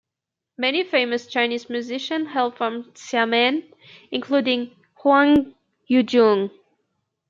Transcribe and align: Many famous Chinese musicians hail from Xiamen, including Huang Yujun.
Many 0.57 0.83
famous 0.83 1.27
Chinese 1.27 1.69
musicians 1.69 2.29
hail 2.29 2.49
from 2.49 2.85
Xiamen, 2.93 3.71
including 4.11 4.75
Huang 4.95 5.53
Yujun. 5.87 6.49